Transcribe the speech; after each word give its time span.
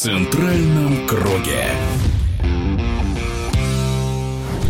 центральном 0.00 1.06
круге. 1.06 1.66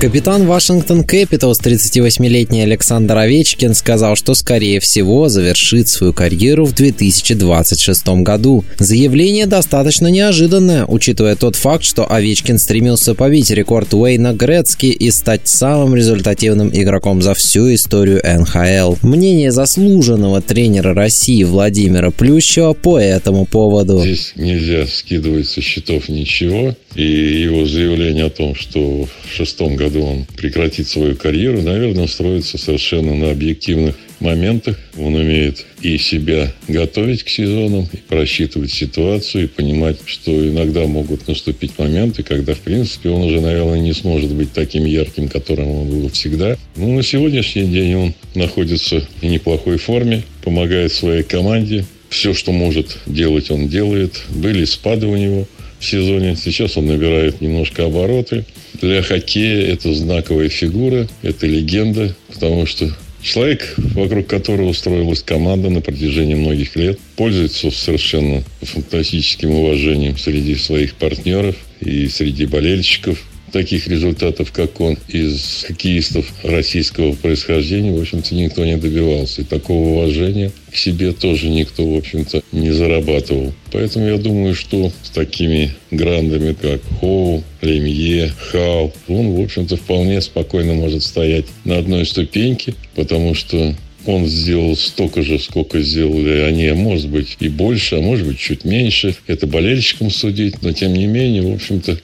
Капитан 0.00 0.46
Вашингтон 0.46 1.02
Кэпиталс 1.02 1.60
38-летний 1.60 2.62
Александр 2.62 3.18
Овечкин 3.18 3.74
сказал, 3.74 4.14
что 4.14 4.34
скорее 4.34 4.78
всего 4.78 5.28
завершит 5.28 5.88
свою 5.88 6.12
карьеру 6.12 6.66
в 6.66 6.72
2026 6.72 8.06
году. 8.22 8.64
Заявление 8.78 9.46
достаточно 9.46 10.06
неожиданное, 10.06 10.84
учитывая 10.86 11.34
тот 11.34 11.56
факт, 11.56 11.82
что 11.82 12.08
Овечкин 12.08 12.60
стремился 12.60 13.16
побить 13.16 13.50
рекорд 13.50 13.92
Уэйна 13.92 14.34
Грецки 14.34 14.86
и 14.86 15.10
стать 15.10 15.48
самым 15.48 15.96
результативным 15.96 16.70
игроком 16.72 17.20
за 17.20 17.34
всю 17.34 17.74
историю 17.74 18.22
НХЛ. 18.22 19.04
Мнение 19.04 19.50
заслуженного 19.50 20.40
тренера 20.40 20.94
России 20.94 21.42
Владимира 21.42 22.12
Плющева 22.12 22.72
по 22.72 23.00
этому 23.00 23.46
поводу. 23.46 23.98
Здесь 23.98 24.32
нельзя 24.36 24.86
скидывать 24.86 25.48
со 25.48 25.60
счетов 25.60 26.08
ничего. 26.08 26.76
И 26.94 27.02
его 27.42 27.66
заявление 27.66 28.26
о 28.26 28.30
том, 28.30 28.54
что 28.54 29.04
в 29.04 29.32
шестом 29.32 29.76
году 29.76 29.87
году 29.88 30.04
он 30.04 30.26
прекратит 30.36 30.86
свою 30.88 31.16
карьеру, 31.16 31.62
наверное, 31.62 32.06
строится 32.06 32.58
совершенно 32.58 33.14
на 33.14 33.30
объективных 33.30 33.96
моментах. 34.20 34.78
Он 34.96 35.14
умеет 35.14 35.64
и 35.80 35.96
себя 35.98 36.52
готовить 36.66 37.22
к 37.22 37.28
сезонам, 37.28 37.88
и 37.92 37.96
просчитывать 37.96 38.72
ситуацию, 38.72 39.44
и 39.44 39.46
понимать, 39.46 39.98
что 40.04 40.32
иногда 40.32 40.86
могут 40.86 41.26
наступить 41.28 41.78
моменты, 41.78 42.22
когда, 42.22 42.54
в 42.54 42.60
принципе, 42.60 43.10
он 43.10 43.22
уже, 43.22 43.40
наверное, 43.40 43.78
не 43.78 43.92
сможет 43.92 44.30
быть 44.32 44.52
таким 44.52 44.84
ярким, 44.84 45.28
которым 45.28 45.70
он 45.70 45.88
был 45.88 46.08
всегда. 46.10 46.56
Но 46.76 46.88
на 46.88 47.02
сегодняшний 47.02 47.66
день 47.66 47.94
он 47.94 48.14
находится 48.34 49.06
в 49.20 49.24
неплохой 49.24 49.78
форме, 49.78 50.22
помогает 50.42 50.92
своей 50.92 51.22
команде. 51.22 51.84
Все, 52.10 52.32
что 52.34 52.52
может 52.52 52.98
делать, 53.06 53.50
он 53.50 53.68
делает. 53.68 54.22
Были 54.30 54.64
спады 54.64 55.06
у 55.06 55.16
него– 55.16 55.46
в 55.78 55.84
сезоне. 55.84 56.36
Сейчас 56.36 56.76
он 56.76 56.86
набирает 56.86 57.40
немножко 57.40 57.86
обороты. 57.86 58.44
Для 58.80 59.02
хоккея 59.02 59.72
это 59.72 59.92
знаковая 59.92 60.48
фигура, 60.48 61.08
это 61.22 61.46
легенда, 61.46 62.14
потому 62.28 62.66
что 62.66 62.92
Человек, 63.20 63.74
вокруг 63.76 64.28
которого 64.28 64.72
строилась 64.72 65.22
команда 65.22 65.70
на 65.70 65.80
протяжении 65.80 66.36
многих 66.36 66.76
лет, 66.76 67.00
пользуется 67.16 67.70
совершенно 67.70 68.44
фантастическим 68.62 69.50
уважением 69.50 70.16
среди 70.16 70.54
своих 70.54 70.94
партнеров 70.94 71.56
и 71.80 72.06
среди 72.08 72.46
болельщиков 72.46 73.18
таких 73.52 73.88
результатов, 73.88 74.52
как 74.52 74.80
он, 74.80 74.98
из 75.08 75.64
хоккеистов 75.66 76.26
российского 76.42 77.12
происхождения, 77.12 77.92
в 77.92 78.00
общем-то, 78.00 78.34
никто 78.34 78.64
не 78.64 78.76
добивался. 78.76 79.42
И 79.42 79.44
такого 79.44 79.88
уважения 79.90 80.52
к 80.70 80.76
себе 80.76 81.12
тоже 81.12 81.48
никто, 81.48 81.86
в 81.86 81.96
общем-то, 81.96 82.42
не 82.52 82.70
зарабатывал. 82.70 83.52
Поэтому 83.72 84.06
я 84.06 84.18
думаю, 84.18 84.54
что 84.54 84.92
с 85.02 85.10
такими 85.10 85.72
грандами, 85.90 86.54
как 86.54 86.80
Хоу, 87.00 87.42
Лемье, 87.62 88.32
Хау, 88.50 88.92
он, 89.08 89.34
в 89.34 89.40
общем-то, 89.40 89.76
вполне 89.76 90.20
спокойно 90.20 90.74
может 90.74 91.02
стоять 91.02 91.46
на 91.64 91.78
одной 91.78 92.06
ступеньке, 92.06 92.74
потому 92.94 93.34
что 93.34 93.74
он 94.06 94.26
сделал 94.26 94.76
столько 94.76 95.22
же, 95.22 95.38
сколько 95.38 95.80
сделали 95.80 96.40
они, 96.40 96.66
а 96.66 96.74
может 96.74 97.08
быть 97.08 97.36
и 97.40 97.48
больше, 97.48 97.96
а 97.96 98.00
может 98.00 98.26
быть 98.26 98.38
чуть 98.38 98.64
меньше. 98.64 99.14
Это 99.26 99.46
болельщикам 99.46 100.10
судить, 100.10 100.62
но 100.62 100.72
тем 100.72 100.94
не 100.94 101.06
менее, 101.06 101.42
в 101.42 101.54
общем-то, 101.54 101.98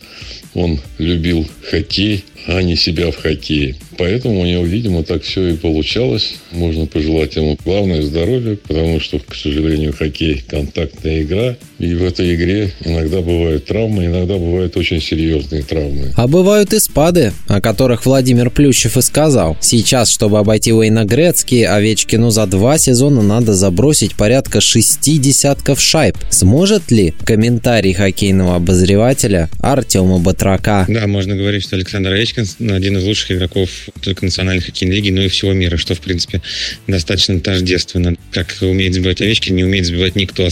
он 0.54 0.80
любил 0.98 1.46
хоккей, 1.70 2.24
а 2.46 2.62
не 2.62 2.76
себя 2.76 3.10
в 3.10 3.16
хоккее. 3.16 3.76
Поэтому 3.96 4.40
у 4.40 4.44
него, 4.44 4.64
видимо, 4.64 5.02
так 5.02 5.22
все 5.22 5.48
и 5.48 5.56
получалось. 5.56 6.34
Можно 6.50 6.86
пожелать 6.86 7.36
ему 7.36 7.56
главное 7.64 8.02
здоровье, 8.02 8.56
потому 8.56 9.00
что, 9.00 9.18
к 9.18 9.34
сожалению, 9.34 9.94
хоккей– 9.96 10.42
контактная 10.48 11.22
игра. 11.22 11.56
И 11.78 11.94
в 11.94 12.04
этой 12.04 12.34
игре 12.34 12.72
иногда 12.84 13.20
бывают 13.20 13.66
травмы, 13.66 14.06
иногда 14.06 14.34
бывают 14.36 14.76
очень 14.76 15.00
серьезные 15.00 15.62
травмы. 15.62 16.12
А 16.16 16.26
бывают 16.26 16.72
и 16.72 16.80
спады, 16.80 17.32
о 17.48 17.60
которых 17.60 18.04
Владимир 18.04 18.50
Плющев 18.50 18.96
и 18.96 19.02
сказал. 19.02 19.56
Сейчас, 19.60 20.10
чтобы 20.10 20.38
обойти 20.38 20.72
Уэйна 20.72 21.04
Грецки, 21.04 21.62
Овечкину 21.94 22.30
за 22.30 22.46
два 22.46 22.76
сезона 22.76 23.22
надо 23.22 23.54
забросить 23.54 24.16
порядка 24.16 24.60
шести 24.60 25.16
десятков 25.18 25.80
шайб. 25.80 26.16
Сможет 26.28 26.90
ли 26.90 27.14
комментарий 27.24 27.92
хоккейного 27.92 28.56
обозревателя 28.56 29.48
Артема 29.60 30.18
Батрака? 30.18 30.86
Да, 30.88 31.06
можно 31.06 31.36
говорить, 31.36 31.62
что 31.62 31.76
Александр 31.76 32.10
Овечкин 32.10 32.72
один 32.72 32.98
из 32.98 33.04
лучших 33.04 33.30
игроков 33.30 33.70
только 34.02 34.24
национальной 34.24 34.60
хоккейной 34.60 34.96
лиги, 34.96 35.10
но 35.10 35.22
и 35.22 35.28
всего 35.28 35.52
мира, 35.52 35.76
что, 35.76 35.94
в 35.94 36.00
принципе, 36.00 36.42
достаточно 36.88 37.38
тождественно. 37.38 38.16
Как 38.32 38.52
умеет 38.60 38.94
забивать 38.94 39.20
Овечкин, 39.20 39.54
не 39.54 39.62
умеет 39.62 39.86
забивать 39.86 40.16
никто. 40.16 40.48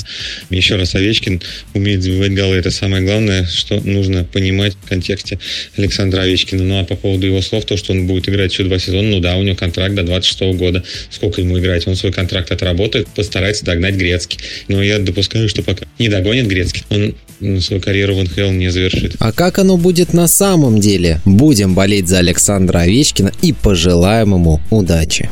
Еще 0.51 0.77
раз, 0.77 0.95
Овечкин 0.95 1.43
умеет 1.75 2.05
забивать 2.05 2.35
голы. 2.35 2.55
Это 2.55 2.71
самое 2.71 3.03
главное, 3.03 3.47
что 3.47 3.81
нужно 3.81 4.23
понимать 4.23 4.75
в 4.81 4.89
контексте 4.89 5.41
Александра 5.77 6.21
Овечкина. 6.21 6.63
Ну, 6.63 6.79
а 6.79 6.85
по 6.85 6.95
поводу 6.95 7.27
его 7.27 7.43
слов, 7.43 7.65
то, 7.65 7.77
что 7.77 7.93
он 7.93 8.07
будет 8.07 8.29
играть 8.29 8.53
еще 8.53 8.63
два 8.63 8.79
сезона, 8.79 9.09
ну 9.09 9.19
да, 9.19 9.37
у 9.37 9.43
него 9.43 9.57
контракт 9.57 9.97
до 9.97 10.05
26 10.05 10.41
года. 10.57 10.85
Сколько 11.23 11.41
ему 11.41 11.57
играть? 11.57 11.87
Он 11.87 11.95
свой 11.95 12.11
контракт 12.11 12.51
отработает, 12.51 13.07
постарается 13.07 13.65
догнать 13.65 13.95
Грецкий. 13.95 14.41
Но 14.67 14.83
я 14.83 14.99
допускаю, 14.99 15.49
что 15.49 15.63
пока 15.63 15.87
не 16.01 16.09
догонит 16.09 16.49
Грецкий, 16.49 16.83
он 16.91 17.61
свою 17.61 17.81
карьеру 17.81 18.17
в 18.17 18.25
НХЛ 18.25 18.51
не 18.51 18.73
завершит. 18.73 19.15
А 19.21 19.31
как 19.31 19.61
оно 19.61 19.77
будет 19.77 20.15
на 20.15 20.27
самом 20.27 20.81
деле? 20.81 21.21
Будем 21.25 21.77
болеть 21.77 22.09
за 22.09 22.19
Александра 22.19 22.81
Овечкина 22.81 23.31
и 23.41 23.53
пожелаем 23.53 24.35
ему 24.35 24.61
удачи. 24.71 25.31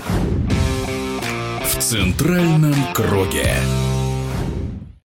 В 1.65 1.83
центральном 1.83 2.77
круге. 2.95 3.51